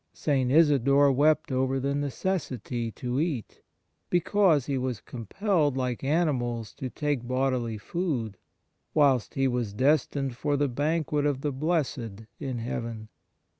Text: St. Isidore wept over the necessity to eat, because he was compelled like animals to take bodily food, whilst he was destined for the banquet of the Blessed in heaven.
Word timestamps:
St. 0.13 0.51
Isidore 0.51 1.11
wept 1.11 1.51
over 1.51 1.79
the 1.79 1.93
necessity 1.93 2.89
to 2.93 3.19
eat, 3.19 3.61
because 4.09 4.65
he 4.65 4.75
was 4.75 4.99
compelled 4.99 5.77
like 5.77 6.03
animals 6.03 6.73
to 6.73 6.89
take 6.89 7.27
bodily 7.27 7.77
food, 7.77 8.37
whilst 8.95 9.35
he 9.35 9.47
was 9.47 9.73
destined 9.73 10.35
for 10.35 10.57
the 10.57 10.67
banquet 10.67 11.27
of 11.27 11.41
the 11.41 11.51
Blessed 11.51 12.25
in 12.39 12.57
heaven. 12.57 13.09